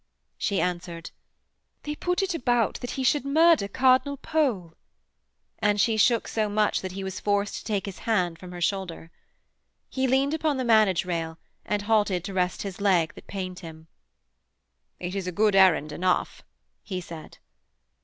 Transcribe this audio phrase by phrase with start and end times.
[0.39, 1.11] She answered:
[1.83, 4.73] 'They put it about that he should murder Cardinal Pole,'
[5.59, 8.61] and she shook so much that he was forced to take his hand from her
[8.61, 9.11] shoulder.
[9.89, 11.37] He leaned upon the manage rail,
[11.67, 13.85] and halted to rest his leg that pained him.
[14.99, 16.41] 'It is a good errand enough,'
[16.81, 17.37] he said.